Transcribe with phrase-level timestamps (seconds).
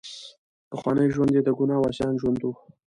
[0.71, 2.51] پخوانی ژوند یې د ګناه او عصیان ژوند وو.